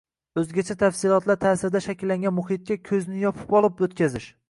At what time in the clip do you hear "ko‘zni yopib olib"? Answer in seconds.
2.91-3.89